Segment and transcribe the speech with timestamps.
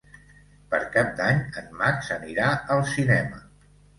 [0.71, 3.45] Per Cap d'Any en Max anirà al cinema.